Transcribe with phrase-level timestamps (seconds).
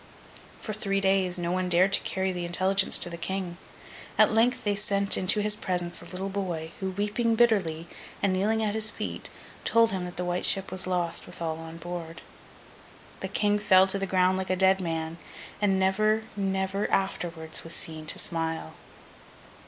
[0.61, 3.57] For three days, no one dared to carry the intelligence to the King.
[4.17, 7.87] At length, they sent into his presence a little boy, who, weeping bitterly,
[8.19, 9.29] and kneeling at his feet,
[9.63, 12.23] told him that The White Ship was lost with all on board.
[13.19, 15.19] The King fell to the ground like a dead man,
[15.61, 18.73] and never, never afterwards, was seen to smile.